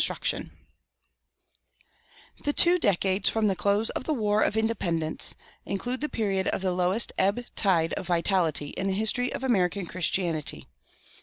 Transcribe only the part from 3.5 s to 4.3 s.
close of the